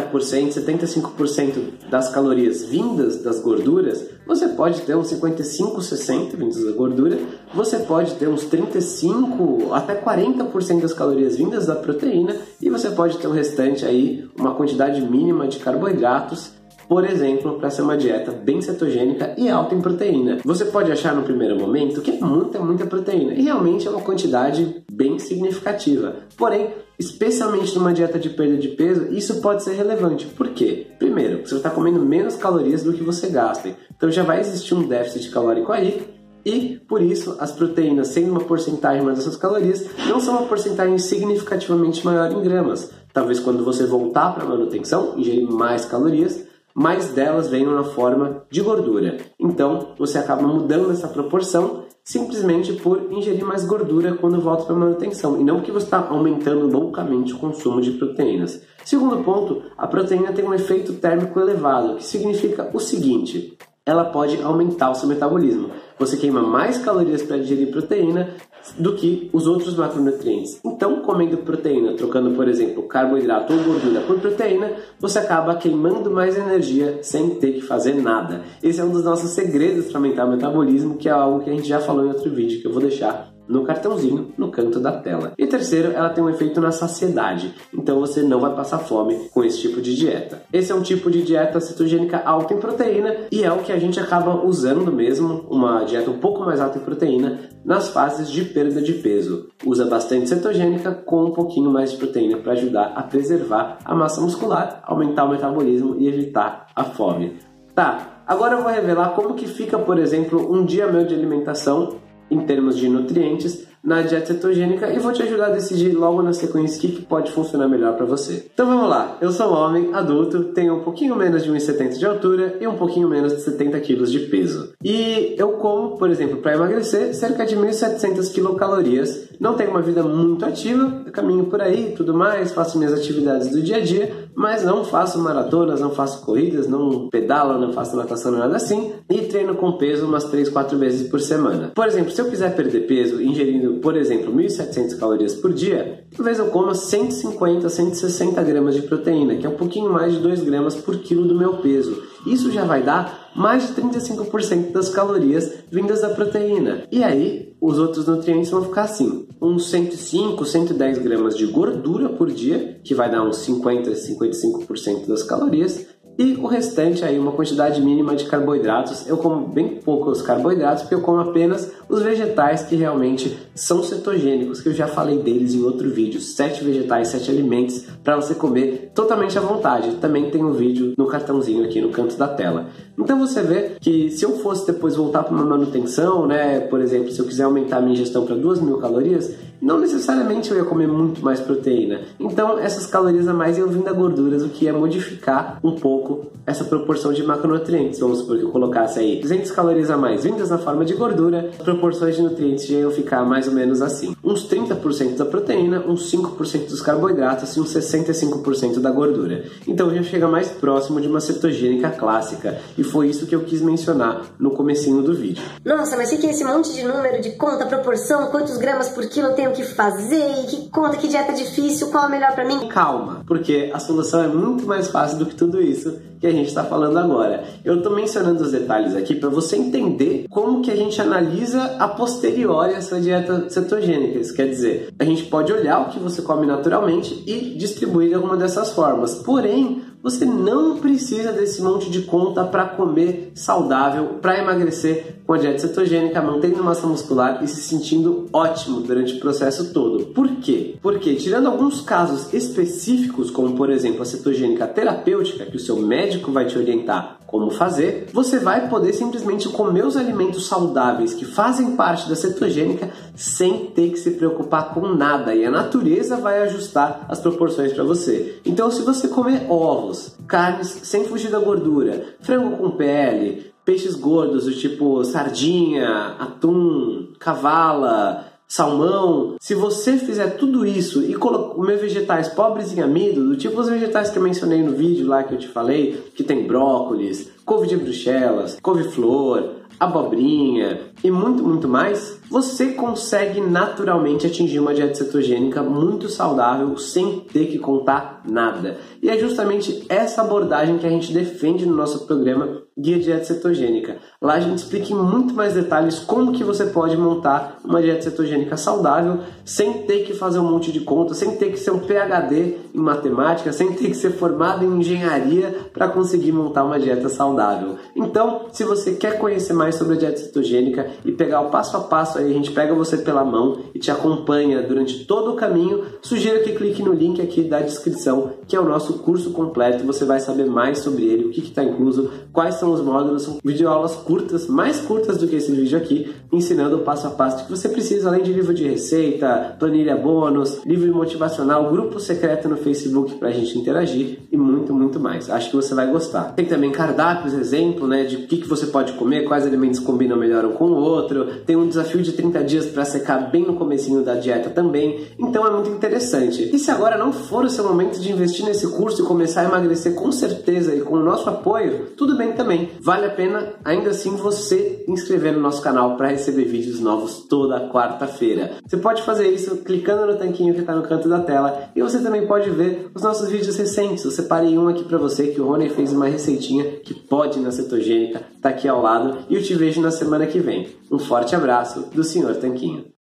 75% 0.54 1.90
das 1.90 2.10
calorias 2.10 2.66
vindas 2.66 3.22
das 3.22 3.40
gorduras, 3.40 4.06
você 4.26 4.50
pode 4.50 4.82
ter 4.82 4.96
uns 4.96 5.08
55, 5.08 5.82
60 5.82 6.36
vindos 6.36 6.64
da 6.66 6.72
gordura, 6.72 7.18
você 7.54 7.80
pode 7.80 8.16
ter 8.16 8.28
uns 8.28 8.46
35 8.46 9.74
até 9.74 9.96
40% 9.96 10.82
das 10.82 10.94
calorias 10.94 11.38
vindas 11.38 11.68
da 11.68 11.76
proteína 11.76 12.36
e 12.62 12.70
você 12.70 12.90
pode 12.90 13.18
ter 13.18 13.28
o 13.28 13.32
restante 13.32 13.86
aí 13.86 14.28
uma 14.38 14.56
quantidade 14.56 15.02
mínima 15.02 15.48
de 15.48 15.60
carboidratos 15.60 16.57
por 16.88 17.06
exemplo, 17.06 17.60
para 17.60 17.70
ser 17.70 17.82
uma 17.82 17.98
dieta 17.98 18.32
bem 18.32 18.62
cetogênica 18.62 19.34
e 19.38 19.50
alta 19.50 19.76
em 19.76 19.82
proteína. 19.82 20.38
Você 20.44 20.66
pode 20.66 20.92
achar 20.92 21.14
no 21.16 21.24
primeiro 21.24 21.58
momento 21.58 22.02
que 22.02 22.12
é 22.12 22.20
muita, 22.20 22.60
muita 22.60 22.86
proteína, 22.86 23.34
e 23.34 23.44
realmente 23.44 23.88
é 23.88 23.92
uma 23.92 24.02
quantidade 24.02 24.84
bem 24.92 25.20
significativa. 25.20 26.16
Porém, 26.38 26.74
especialmente 26.98 27.76
numa 27.78 27.94
dieta 27.94 28.18
de 28.18 28.30
perda 28.30 28.58
de 28.58 28.70
peso, 28.70 29.08
isso 29.12 29.42
pode 29.42 29.64
ser 29.64 29.74
relevante. 29.74 30.26
Por 30.26 30.50
quê? 30.50 30.88
Primeiro, 30.98 31.46
você 31.46 31.56
está 31.56 31.70
comendo 31.70 32.00
menos 32.00 32.36
calorias 32.36 32.84
do 32.84 32.94
que 32.94 33.04
você 33.04 33.28
gasta, 33.28 33.76
então 33.96 34.10
já 34.10 34.24
vai 34.24 34.40
existir 34.40 34.74
um 34.74 34.88
déficit 34.88 35.30
calórico 35.30 35.72
aí. 35.72 36.16
E 36.46 36.80
por 36.88 37.02
isso, 37.02 37.36
as 37.40 37.52
proteínas, 37.52 38.08
sendo 38.08 38.32
uma 38.32 38.40
porcentagem 38.40 39.02
maior 39.02 39.18
dessas 39.18 39.36
calorias, 39.36 39.86
não 40.08 40.22
são 40.22 40.38
uma 40.38 40.48
porcentagem 40.48 40.98
significativamente 40.98 42.06
maior 42.06 42.32
em 42.32 42.42
gramas. 42.42 42.90
Talvez 43.12 43.38
quando 43.42 43.66
você 43.66 43.86
voltar 43.86 44.34
para 44.34 44.46
a 44.46 44.48
manutenção, 44.48 45.16
ingerir 45.18 45.46
mais 45.46 45.84
calorias, 45.84 46.47
mais 46.78 47.08
delas 47.08 47.50
venham 47.50 47.74
na 47.74 47.84
forma 47.84 48.44
de 48.52 48.62
gordura. 48.62 49.18
Então, 49.40 49.96
você 49.98 50.20
acaba 50.20 50.48
mudando 50.48 50.92
essa 50.92 51.08
proporção 51.08 51.86
simplesmente 52.04 52.72
por 52.74 53.12
ingerir 53.12 53.44
mais 53.44 53.66
gordura 53.66 54.14
quando 54.14 54.40
volta 54.40 54.66
para 54.66 54.76
manutenção, 54.76 55.42
e 55.42 55.44
não 55.44 55.60
que 55.60 55.72
você 55.72 55.88
está 55.88 56.08
aumentando 56.08 56.68
loucamente 56.68 57.34
o 57.34 57.40
consumo 57.40 57.82
de 57.82 57.94
proteínas. 57.94 58.62
Segundo 58.86 59.24
ponto, 59.24 59.64
a 59.76 59.88
proteína 59.88 60.32
tem 60.32 60.46
um 60.46 60.54
efeito 60.54 60.94
térmico 60.94 61.40
elevado, 61.40 61.96
que 61.96 62.04
significa 62.04 62.70
o 62.72 62.80
seguinte: 62.80 63.58
ela 63.84 64.06
pode 64.06 64.40
aumentar 64.44 64.92
o 64.92 64.96
seu 64.96 65.10
metabolismo. 65.10 65.72
Você 65.98 66.16
queima 66.16 66.42
mais 66.42 66.78
calorias 66.78 67.24
para 67.24 67.38
digerir 67.38 67.72
proteína 67.72 68.36
do 68.78 68.94
que 68.96 69.30
os 69.32 69.48
outros 69.48 69.76
macronutrientes. 69.76 70.60
Então, 70.66 71.02
comendo 71.02 71.38
proteína, 71.38 71.94
trocando, 71.94 72.32
por 72.32 72.48
exemplo, 72.48 72.84
carboidrato 72.84 73.54
ou 73.54 73.64
gordura 73.64 74.02
por 74.02 74.20
proteína, 74.20 74.72
você 75.00 75.20
acaba 75.20 75.56
queimando 75.56 76.12
mais 76.12 76.38
energia 76.38 77.00
sem 77.02 77.32
ter 77.36 77.54
que 77.54 77.62
fazer 77.62 77.94
nada. 77.94 78.44
Esse 78.62 78.80
é 78.80 78.84
um 78.84 78.92
dos 78.92 79.04
nossos 79.04 79.32
segredos 79.32 79.88
para 79.88 79.98
aumentar 80.00 80.26
o 80.26 80.32
metabolismo, 80.32 80.98
que 80.98 81.08
é 81.08 81.12
algo 81.12 81.44
que 81.44 81.50
a 81.50 81.54
gente 81.54 81.68
já 81.68 81.80
falou 81.80 82.06
em 82.06 82.10
outro 82.10 82.34
vídeo 82.34 82.62
que 82.62 82.68
eu 82.68 82.72
vou 82.72 82.82
deixar 82.82 83.37
no 83.48 83.64
cartãozinho 83.64 84.34
no 84.38 84.50
canto 84.50 84.80
da 84.80 84.92
tela. 84.92 85.34
E 85.38 85.48
terceiro, 85.48 85.92
ela 85.92 86.10
tem 86.10 86.24
um 86.24 86.30
efeito 86.30 86.60
na 86.60 86.72
saciedade, 86.72 87.54
então 87.74 88.00
você 88.00 88.22
não 88.22 88.40
vai 88.40 88.56
passar 88.56 88.80
fome 88.80 89.30
com 89.34 89.44
esse 89.44 89.62
tipo 89.62 89.82
de 89.82 89.96
dieta. 89.96 90.44
Esse 90.52 90.72
é 90.72 90.76
um 90.76 90.82
tipo 90.82 91.10
de 91.10 91.22
dieta 91.22 91.60
cetogênica 91.60 92.22
alta 92.26 92.54
em 92.54 92.60
proteína 92.60 93.16
e 93.32 93.44
é 93.44 93.52
o 93.52 93.60
que 93.60 93.72
a 93.72 93.80
gente 93.80 94.00
acaba 94.00 94.46
usando 94.46 94.92
mesmo, 94.92 95.46
uma 95.50 95.84
dieta 95.84 96.10
um 96.10 96.20
pouco 96.20 96.44
mais 96.44 96.60
alta 96.60 96.78
em 96.78 96.82
proteína 96.82 97.40
nas 97.64 97.90
fases 97.90 98.30
de 98.30 98.44
perda 98.46 98.82
de 98.82 98.94
peso. 98.94 99.50
Usa 99.66 99.86
bastante 99.86 100.30
cetogênica 100.30 100.92
com 100.92 101.26
um 101.26 101.32
pouquinho 101.32 101.72
mais 101.72 101.92
de 101.92 101.98
proteína 101.98 102.38
para 102.38 102.54
ajudar 102.54 102.94
a 102.96 103.04
preservar 103.04 103.80
a 103.84 103.96
massa 103.96 104.22
muscular, 104.22 104.82
aumentar 104.84 105.26
o 105.26 105.32
metabolismo 105.32 105.96
e 106.00 106.08
evitar 106.08 106.68
a 106.76 106.84
fome. 106.84 107.38
Tá, 107.76 108.24
agora 108.26 108.56
eu 108.56 108.64
vou 108.64 108.72
revelar 108.72 109.10
como 109.10 109.36
que 109.36 109.48
fica, 109.48 109.78
por 109.78 110.00
exemplo, 110.00 110.52
um 110.52 110.66
dia 110.66 110.88
meu 110.88 111.06
de 111.06 111.14
alimentação 111.14 111.98
em 112.30 112.40
termos 112.42 112.78
de 112.78 112.90
nutrientes 112.90 113.68
na 113.84 114.02
dieta 114.02 114.34
cetogênica 114.34 114.92
e 114.92 115.00
vou 115.00 115.14
te 115.14 115.24
ajudar 115.24 115.46
a 115.46 115.52
decidir 115.52 115.94
logo 115.94 116.22
na 116.22 116.34
sequência 116.34 116.78
o 116.78 116.82
que, 116.82 117.02
pode 117.04 117.32
funcionar 117.32 117.70
melhor 117.70 117.96
para 117.96 118.06
você. 118.06 118.46
Então 118.54 118.66
vamos 118.66 118.90
lá, 118.90 119.18
eu 119.22 119.32
sou 119.32 119.50
um 119.50 119.56
homem 119.56 119.94
adulto, 119.94 120.46
tenho 120.46 120.76
um 120.76 120.84
pouquinho 120.84 121.16
menos 121.16 121.44
de 121.44 121.50
1,70 121.50 121.98
de 121.98 122.06
altura 122.06 122.58
e 122.60 122.68
um 122.68 122.76
pouquinho 122.76 123.08
menos 123.08 123.34
de 123.34 123.42
70 123.42 123.80
quilos 123.80 124.12
de 124.12 124.20
peso. 124.20 124.74
E 124.84 125.36
eu 125.38 125.54
como, 125.54 125.98
por 125.98 126.10
exemplo, 126.10 126.38
para 126.38 126.56
emagrecer, 126.56 127.14
cerca 127.16 127.46
de 127.46 127.56
1.700 127.56 128.34
quilocalorias. 128.34 129.27
Não 129.40 129.54
tenho 129.54 129.72
uma 129.72 129.82
vida 129.82 130.04
muito 130.04 130.46
ativa, 130.46 131.06
caminho 131.12 131.46
por 131.46 131.62
aí 131.62 131.94
tudo 131.96 132.14
mais, 132.14 132.54
faço 132.54 132.78
minhas 132.78 132.94
atividades 132.94 133.50
do 133.50 133.62
dia 133.62 133.78
a 133.78 133.80
dia, 133.80 134.30
mas 134.36 134.64
não 134.64 134.84
faço 134.84 135.20
maratonas, 135.20 135.82
não 135.82 135.92
faço 135.92 136.24
corridas, 136.26 136.68
não 136.68 137.10
pedalo, 137.10 137.60
não 137.60 137.74
faço 137.74 137.96
natação, 137.96 138.32
nada 138.32 138.56
assim, 138.56 138.94
e 139.10 139.22
treino 139.22 139.56
com 139.56 139.74
peso 139.74 140.06
umas 140.06 140.26
3, 140.26 140.50
4 140.50 140.78
vezes 140.78 141.10
por 141.10 141.20
semana. 141.20 141.72
Por 141.74 141.88
exemplo, 141.88 142.12
se 142.12 142.22
eu 142.22 142.30
quiser 142.30 142.56
perder 142.56 142.88
peso 142.88 143.22
ingerindo, 143.22 143.76
por 143.76 143.96
exemplo, 143.96 144.34
1.700 144.34 144.98
calorias 144.98 145.34
por 145.34 145.54
dia, 145.54 146.04
talvez 146.16 146.40
eu 146.40 146.48
coma 146.48 146.74
150, 146.74 147.68
160 147.70 148.44
gramas 148.44 148.76
de 148.76 148.82
proteína, 148.84 149.36
que 149.36 149.46
é 149.46 149.50
um 149.50 149.56
pouquinho 149.56 149.92
mais 149.92 150.14
de 150.14 150.20
2 150.20 150.44
gramas 150.44 150.76
por 150.76 150.98
quilo 151.00 151.26
do 151.26 151.36
meu 151.36 151.58
peso. 151.58 152.02
Isso 152.26 152.52
já 152.52 152.64
vai 152.64 152.84
dar 152.84 153.32
mais 153.36 153.68
de 153.68 153.82
35% 153.82 154.72
das 154.72 154.90
calorias 154.90 155.52
vindas 155.72 156.02
da 156.02 156.10
proteína. 156.10 156.84
E 156.92 157.04
aí, 157.04 157.47
os 157.60 157.80
outros 157.80 158.06
nutrientes 158.08 158.52
vão 158.52 158.64
ficar 158.64 158.84
assim: 158.84 159.28
uns 159.42 159.70
105, 159.70 160.46
110 160.46 161.00
gramas 161.00 161.36
de 161.36 161.46
gordura 161.46 162.10
por 162.10 162.32
dia, 162.32 162.80
que 162.84 162.94
vai 162.94 163.10
dar 163.10 163.24
uns 163.24 163.38
50, 163.38 163.92
55% 163.92 165.08
das 165.08 165.24
calorias, 165.24 165.88
e 166.18 166.34
o 166.34 166.48
restante 166.48 167.06
aí, 167.06 167.20
uma 167.20 167.32
quantidade 167.32 167.80
mínima 167.80 168.16
de 168.16 168.26
carboidratos. 168.26 169.08
Eu 169.08 169.18
como 169.18 169.48
bem 169.48 169.80
poucos 169.84 170.22
carboidratos, 170.22 170.82
porque 170.84 170.96
eu 170.96 171.02
como 171.02 171.20
apenas 171.20 171.72
os 171.88 172.02
vegetais 172.02 172.64
que 172.64 172.76
realmente 172.76 173.38
são 173.54 173.84
cetogênicos, 173.84 174.60
que 174.60 174.70
eu 174.70 174.74
já 174.74 174.88
falei 174.88 175.20
deles 175.20 175.54
em 175.54 175.64
outro 175.64 175.90
vídeo. 175.92 176.20
Sete 176.20 176.64
vegetais, 176.64 177.10
sete 177.10 177.30
alimentos 177.30 177.86
para 178.04 178.16
você 178.16 178.34
comer 178.34 178.92
totalmente 178.96 179.38
à 179.38 179.42
vontade. 179.42 179.96
Também 179.98 180.32
tem 180.32 180.44
um 180.44 180.54
vídeo 180.54 180.94
no 180.98 181.06
cartãozinho 181.06 181.64
aqui 181.64 181.80
no 181.80 181.90
canto 181.90 182.18
da 182.18 182.28
tela. 182.28 182.68
Então 182.98 183.20
você 183.20 183.44
vê 183.44 183.72
que 183.80 184.10
se 184.10 184.26
eu 184.26 184.40
fosse 184.40 184.66
depois 184.66 184.96
voltar 184.96 185.24
para 185.24 185.36
uma 185.36 185.46
manutenção, 185.46 186.26
né, 186.26 186.60
por 186.62 186.82
exemplo, 186.82 187.12
se 187.12 187.20
eu 187.20 187.26
quiser 187.26 187.44
aumentar 187.44 187.78
a 187.78 187.82
minha 187.82 187.94
ingestão 187.94 188.26
para 188.26 188.36
2 188.36 188.60
mil 188.60 188.78
calorias, 188.78 189.36
não 189.62 189.80
necessariamente 189.80 190.52
eu 190.52 190.58
ia 190.58 190.64
comer 190.64 190.88
muito 190.88 191.24
mais 191.24 191.40
proteína. 191.40 192.02
Então, 192.20 192.60
essas 192.60 192.86
calorias 192.86 193.28
a 193.28 193.34
mais 193.34 193.58
iam 193.58 193.68
vir 193.68 193.84
da 193.84 193.92
gorduras, 193.92 194.44
o 194.44 194.50
que 194.50 194.66
ia 194.66 194.74
modificar 194.74 195.60
um 195.64 195.76
pouco 195.76 196.28
essa 196.46 196.64
proporção 196.64 197.14
de 197.14 197.24
macronutrientes. 197.24 198.00
Vamos 198.00 198.20
supor 198.20 198.38
que 198.38 198.44
eu 198.44 198.52
colocasse 198.52 199.00
aí 199.00 199.20
200 199.20 199.52
calorias 199.52 199.90
a 199.90 199.98
mais 199.98 200.24
vindas 200.24 200.50
na 200.50 200.58
forma 200.58 200.86
de 200.86 200.94
gordura, 200.94 201.52
as 201.58 201.64
proporções 201.64 202.16
de 202.16 202.22
nutrientes 202.22 202.66
já 202.68 202.78
iam 202.78 202.92
ficar 202.92 203.24
mais 203.26 203.48
ou 203.48 203.54
menos 203.54 203.82
assim: 203.82 204.16
uns 204.28 204.48
30% 204.48 205.16
da 205.16 205.26
proteína, 205.26 205.84
uns 205.88 206.12
5% 206.12 206.68
dos 206.68 206.82
carboidratos 206.82 207.56
e 207.56 207.60
uns 207.60 207.74
65% 207.74 208.80
da 208.80 208.92
gordura. 208.92 209.46
Então, 209.68 209.94
já 209.94 210.04
chega 210.04 210.28
mais 210.28 210.50
próximo 210.50 211.02
de 211.02 211.08
uma 211.08 211.20
cetogênica 211.20 211.90
clássica, 211.90 212.60
e 212.78 212.84
foi 212.84 213.08
isso 213.08 213.26
que 213.26 213.34
eu 213.34 213.42
quis 213.42 213.62
mencionar 213.62 214.22
no 214.38 214.52
comecinho 214.52 215.02
do 215.02 215.16
vídeo. 215.16 215.44
Nossa, 215.66 215.98
mas 215.98 216.12
o 216.12 216.18
que 216.18 216.28
é 216.28 216.32
esse 216.32 216.44
monte 216.44 216.74
de 216.74 216.84
número 216.84 217.22
de 217.22 217.32
conta, 217.32 217.66
proporção, 217.66 218.28
quantos 218.28 218.58
gramas 218.58 218.90
por 218.90 219.08
quilo 219.08 219.34
tem 219.34 219.48
tenho 219.48 219.54
que 219.54 219.64
fazer, 219.64 220.44
e 220.44 220.46
que 220.48 220.70
conta, 220.70 220.98
que 220.98 221.08
dieta 221.08 221.34
difícil, 221.34 221.88
qual 221.88 222.08
é 222.08 222.10
melhor 222.10 222.34
para 222.34 222.46
mim? 222.46 222.68
Calma, 222.68 223.24
porque 223.26 223.72
a 223.74 223.80
solução 223.80 224.24
é 224.24 224.28
muito 224.28 224.66
mais 224.66 224.90
fácil 224.90 225.18
do 225.18 225.26
que 225.26 225.36
tudo 225.36 225.62
isso 225.62 225.98
que 226.20 226.28
a 226.28 226.32
gente 226.32 226.48
está 226.48 226.64
falando 226.64 226.98
agora. 226.98 227.44
Eu 227.64 227.78
estou 227.78 227.96
mencionando 227.96 228.44
os 228.44 228.52
detalhes 228.52 228.96
aqui 228.96 229.16
para 229.16 229.30
você 229.30 229.56
entender 229.56 230.26
como 230.30 230.62
que 230.62 230.72
a 230.72 230.76
gente 230.76 231.02
analisa 231.02 231.76
a 231.80 231.88
posteriori 231.88 232.74
essa 232.74 233.00
dieta 233.00 233.50
cetogênica. 233.50 234.20
Isso 234.20 234.34
quer 234.34 234.48
dizer, 234.48 234.94
a 234.98 235.06
gente 235.06 235.26
pode 235.26 235.52
olhar 235.52 235.82
o 235.82 235.90
que 235.90 236.00
você 236.00 236.22
come 236.22 236.46
naturalmente 236.46 237.24
e 237.26 237.56
distribuir 237.58 238.10
de 238.10 238.16
alguma 238.16 238.38
dessas 238.38 238.72
formas. 238.72 239.16
Porém, 239.16 239.82
você 240.02 240.26
não 240.26 240.78
precisa 240.78 241.32
desse 241.32 241.62
monte 241.62 241.90
de 241.90 242.04
conta 242.04 242.44
para 242.44 242.66
comer 242.66 243.32
saudável, 243.36 244.20
para 244.22 244.40
emagrecer 244.40 245.17
com 245.28 245.34
a 245.34 245.38
dieta 245.38 245.60
cetogênica, 245.60 246.22
mantendo 246.22 246.64
massa 246.64 246.88
muscular 246.88 247.44
e 247.44 247.48
se 247.50 247.62
sentindo 247.62 248.28
ótimo 248.32 248.80
durante 248.80 249.16
o 249.16 249.20
processo 249.20 249.74
todo. 249.74 250.06
Por 250.06 250.28
quê? 250.38 250.76
Porque, 250.82 251.16
tirando 251.16 251.48
alguns 251.48 251.82
casos 251.82 252.34
específicos, 252.34 253.30
como 253.30 253.54
por 253.56 253.70
exemplo 253.70 254.02
a 254.02 254.06
cetogênica 254.06 254.66
terapêutica, 254.66 255.46
que 255.46 255.58
o 255.58 255.60
seu 255.60 255.76
médico 255.76 256.32
vai 256.32 256.46
te 256.46 256.58
orientar 256.58 257.20
como 257.28 257.52
fazer, 257.52 258.08
você 258.14 258.40
vai 258.40 258.70
poder 258.70 258.94
simplesmente 258.94 259.50
comer 259.50 259.86
os 259.86 259.98
alimentos 259.98 260.48
saudáveis 260.48 261.14
que 261.14 261.26
fazem 261.26 261.76
parte 261.76 262.08
da 262.08 262.16
cetogênica 262.16 262.90
sem 263.14 263.66
ter 263.66 263.90
que 263.90 264.00
se 264.00 264.12
preocupar 264.12 264.74
com 264.74 264.94
nada 264.96 265.36
e 265.36 265.44
a 265.44 265.52
natureza 265.52 266.16
vai 266.16 266.42
ajustar 266.44 267.06
as 267.10 267.20
proporções 267.20 267.74
para 267.74 267.84
você. 267.84 268.40
Então, 268.46 268.72
se 268.72 268.82
você 268.82 269.10
comer 269.10 269.46
ovos, 269.50 270.16
carnes 270.26 270.70
sem 270.84 271.04
fugir 271.04 271.30
da 271.30 271.40
gordura, 271.40 272.16
frango 272.22 272.56
com 272.56 272.72
pele, 272.72 273.52
peixes 273.68 273.96
gordos 273.96 274.46
do 274.46 274.54
tipo 274.54 275.04
sardinha, 275.04 276.16
atum, 276.18 277.08
cavala, 277.20 278.26
salmão, 278.48 279.36
se 279.42 279.54
você 279.54 279.98
fizer 279.98 280.38
tudo 280.38 280.66
isso 280.66 281.04
e 281.04 281.14
comer 281.14 281.76
vegetais 281.76 282.30
pobres 282.30 282.72
em 282.72 282.80
amido, 282.80 283.28
do 283.28 283.36
tipo 283.36 283.60
os 283.60 283.68
vegetais 283.68 284.10
que 284.10 284.18
eu 284.18 284.24
mencionei 284.24 284.64
no 284.64 284.72
vídeo 284.72 285.06
lá 285.06 285.22
que 285.22 285.34
eu 285.34 285.38
te 285.38 285.50
falei, 285.50 286.02
que 286.16 286.24
tem 286.24 286.48
brócolis, 286.48 287.30
couve 287.44 287.68
de 287.68 287.76
bruxelas, 287.76 288.58
couve-flor, 288.62 289.58
abobrinha 289.78 290.80
e 291.04 291.12
muito, 291.12 291.44
muito 291.44 291.68
mais, 291.68 292.20
você 292.30 292.68
consegue 292.68 293.40
naturalmente 293.42 294.26
atingir 294.26 294.60
uma 294.60 294.74
dieta 294.74 294.96
cetogênica 294.96 295.62
muito 295.62 296.10
saudável 296.10 296.76
sem 296.78 297.20
ter 297.20 297.48
que 297.48 297.60
contar 297.60 298.17
nada. 298.28 298.78
E 299.02 299.10
é 299.10 299.18
justamente 299.18 299.86
essa 299.90 300.22
abordagem 300.22 300.78
que 300.78 300.86
a 300.86 300.90
gente 300.90 301.14
defende 301.14 301.66
no 301.66 301.76
nosso 301.76 302.06
programa 302.06 302.68
Guia 302.80 303.00
Dieta 303.00 303.26
Cetogênica. 303.26 303.98
Lá 304.22 304.36
a 304.36 304.40
gente 304.40 304.60
explica 304.60 304.94
em 304.94 304.96
muito 304.96 305.34
mais 305.34 305.56
detalhes 305.56 305.98
como 305.98 306.32
que 306.32 306.44
você 306.44 306.68
pode 306.68 306.96
montar 306.96 307.58
uma 307.66 307.82
dieta 307.82 308.04
cetogênica 308.04 308.56
saudável 308.56 309.20
sem 309.44 309.86
ter 309.86 310.04
que 310.04 310.14
fazer 310.14 310.38
um 310.38 310.44
monte 310.44 310.72
de 310.72 310.82
contas, 310.82 311.18
sem 311.18 311.36
ter 311.38 311.52
que 311.52 311.58
ser 311.58 311.72
um 311.72 311.80
PhD 311.80 312.56
em 312.76 312.80
matemática, 312.80 313.52
sem 313.52 313.74
ter 313.74 313.88
que 313.88 313.96
ser 313.96 314.12
formado 314.12 314.64
em 314.64 314.78
engenharia 314.78 315.56
para 315.74 315.88
conseguir 315.88 316.32
montar 316.32 316.64
uma 316.64 316.80
dieta 316.80 317.10
saudável. 317.10 317.78
Então, 317.96 318.42
se 318.52 318.64
você 318.64 318.94
quer 318.94 319.18
conhecer 319.18 319.54
mais 319.54 319.74
sobre 319.74 319.96
a 319.96 319.98
dieta 319.98 320.18
cetogênica 320.18 320.88
e 321.04 321.12
pegar 321.12 321.42
o 321.42 321.50
passo 321.50 321.78
a 321.78 321.80
passo 321.80 322.20
aí, 322.20 322.30
a 322.30 322.34
gente 322.34 322.52
pega 322.52 322.76
você 322.76 322.98
pela 322.98 323.26
mão 323.26 323.58
e 323.74 323.80
te 323.80 323.90
acompanha 323.90 324.62
durante 324.62 325.06
todo 325.06 325.32
o 325.32 325.36
caminho, 325.36 325.84
sugiro 326.02 326.44
que 326.44 326.54
clique 326.54 326.84
no 326.84 326.94
link 326.94 327.20
aqui 327.20 327.44
da 327.44 327.60
descrição, 327.60 328.17
que 328.48 328.56
é 328.56 328.60
o 328.60 328.68
nosso 328.68 329.00
curso 329.00 329.32
completo. 329.32 329.86
Você 329.86 330.06
vai 330.06 330.20
saber 330.20 330.46
mais 330.46 330.80
sobre 330.80 331.06
ele, 331.06 331.26
o 331.26 331.30
que 331.30 331.42
está 331.42 331.64
incluso, 331.64 332.10
quais 332.32 332.56
são 332.56 332.72
os 332.72 332.82
módulos, 332.82 333.24
são 333.24 333.38
videoaulas 333.44 333.96
curtas, 333.96 334.48
mais 334.48 334.80
curtas 334.80 335.18
do 335.18 335.28
que 335.28 335.36
esse 335.36 335.52
vídeo 335.52 335.78
aqui, 335.78 336.14
ensinando 336.32 336.78
o 336.78 336.80
passo 336.80 337.08
a 337.08 337.10
passo 337.10 337.46
que 337.46 337.52
você 337.52 337.70
precisa, 337.70 338.10
além 338.10 338.24
de 338.24 338.34
livro 338.34 338.54
de 338.54 338.68
receita, 338.68 339.56
planilha 339.60 339.96
bônus, 339.96 340.62
livro 340.66 340.94
motivacional, 340.94 341.70
grupo 341.72 342.00
secreto 342.00 342.48
no 342.48 342.58
Facebook 342.58 343.16
para 343.16 343.30
a 343.30 343.32
gente 343.32 343.58
interagir 343.58 344.20
e 344.32 344.38
muito, 344.38 344.74
muito 344.74 345.00
mais. 345.00 345.30
Acho 345.30 345.50
que 345.50 345.56
você 345.56 345.74
vai 345.74 345.90
gostar. 345.90 346.34
Tem 346.36 346.46
também 346.46 346.72
cardápios, 346.72 347.34
exemplo, 347.34 347.88
né, 347.88 348.04
de 348.04 348.18
o 348.18 348.28
que, 348.28 348.38
que 348.38 348.48
você 348.48 348.68
pode 348.68 348.94
comer, 348.94 349.26
quais 349.26 349.46
alimentos 349.46 349.80
combinam 349.80 350.18
melhor 350.18 350.46
um 350.46 350.54
com 350.54 350.66
o 350.66 350.76
outro. 350.76 351.26
Tem 351.46 351.56
um 351.56 351.68
desafio 351.68 352.02
de 352.02 352.12
30 352.14 352.44
dias 352.44 352.66
para 352.66 352.86
secar 352.86 353.32
bem 353.32 353.46
no 353.46 353.56
comecinho 353.56 354.04
da 354.04 354.16
dieta 354.16 354.50
também. 354.50 355.06
Então 355.18 355.46
é 355.46 355.52
muito 355.52 355.70
interessante. 355.70 356.50
E 356.54 356.60
se 356.60 356.72
agora 356.72 356.98
não 356.98 357.12
for 357.12 357.46
o 357.46 357.50
seu 357.50 357.64
momento 357.64 358.00
de 358.00 358.07
investir 358.12 358.46
nesse 358.46 358.68
curso 358.68 359.02
e 359.02 359.06
começar 359.06 359.42
a 359.42 359.46
emagrecer 359.46 359.94
com 359.94 360.12
certeza 360.12 360.76
e 360.76 360.82
com 360.82 360.96
o 360.96 361.04
nosso 361.04 361.30
apoio, 361.30 361.88
tudo 361.98 362.18
bem 362.18 362.34
também. 362.34 362.72
Vale 362.82 363.06
a 363.06 363.10
pena 363.10 363.54
ainda 363.64 363.92
assim 363.92 364.16
você 364.16 364.84
inscrever 364.88 365.34
no 365.34 365.40
nosso 365.40 365.62
canal 365.62 365.96
para 365.96 366.10
receber 366.10 366.46
vídeos 366.46 366.80
novos 366.80 367.26
toda 367.28 367.70
quarta-feira. 367.70 368.58
Você 368.66 368.78
pode 368.78 369.02
fazer 369.04 369.30
isso 369.30 369.58
clicando 369.58 370.06
no 370.06 370.18
tanquinho 370.18 370.54
que 370.54 370.62
está 370.62 370.76
no 370.76 370.84
canto 370.84 371.10
da 371.10 371.20
tela 371.20 371.70
e 371.76 371.82
você 371.82 372.00
também 372.00 372.28
pode 372.28 372.50
ver 372.50 372.90
os 372.94 373.02
nossos 373.02 373.30
vídeos 373.30 373.58
recentes. 373.58 374.04
Eu 374.04 374.12
separei 374.12 374.58
um 374.58 374.68
aqui 374.68 374.84
para 374.84 374.98
você 374.98 375.28
que 375.28 375.42
o 375.42 375.48
Rony 375.48 375.70
fez 375.70 375.94
uma 375.94 376.08
receitinha 376.08 376.64
que 376.84 376.94
pode 376.94 377.40
na 377.40 377.52
cetogênica, 377.52 378.24
tá 378.42 378.50
aqui 378.50 378.68
ao 378.68 378.82
lado 378.82 379.20
e 379.30 379.36
eu 379.36 379.44
te 379.44 379.54
vejo 379.56 379.82
na 379.82 379.92
semana 379.92 380.26
que 380.26 380.40
vem. 380.40 380.68
Um 380.92 381.00
forte 381.00 381.36
abraço 381.36 381.90
do 381.94 382.04
Sr. 382.04 382.36
Tanquinho. 382.36 382.97